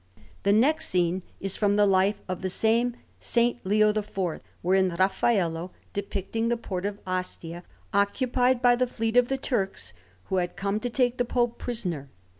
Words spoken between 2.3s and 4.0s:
the same S. Leo